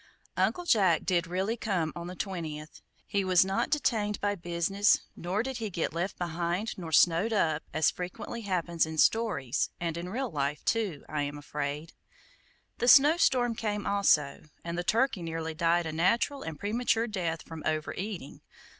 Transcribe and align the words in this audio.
Uncle 0.35 0.65
Jack 0.65 1.03
did 1.05 1.27
really 1.27 1.55
come 1.55 1.93
on 1.95 2.07
the 2.07 2.15
twentieth. 2.15 2.81
He 3.05 3.23
was 3.23 3.45
not 3.45 3.69
detained 3.69 4.19
by 4.19 4.33
business, 4.33 5.01
nor 5.15 5.43
did 5.43 5.57
he 5.57 5.69
get 5.69 5.93
left 5.93 6.17
behind 6.17 6.75
nor 6.75 6.91
snowed 6.91 7.31
up, 7.31 7.61
as 7.71 7.91
frequently 7.91 8.41
happens 8.41 8.87
in 8.87 8.97
stories, 8.97 9.69
and 9.79 9.95
in 9.97 10.09
real 10.09 10.31
life 10.31 10.65
too, 10.65 11.05
I 11.07 11.21
am 11.21 11.37
afraid. 11.37 11.93
The 12.79 12.87
snow 12.87 13.17
storm 13.17 13.53
came 13.53 13.85
also; 13.85 14.45
and 14.63 14.75
the 14.75 14.83
turkey 14.83 15.21
nearly 15.21 15.53
died 15.53 15.85
a 15.85 15.91
natural 15.91 16.41
and 16.41 16.57
premature 16.59 17.05
death 17.05 17.43
from 17.43 17.61
over 17.63 17.93
eating. 17.93 18.41